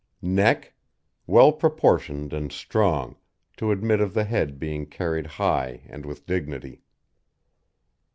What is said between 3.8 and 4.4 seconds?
of the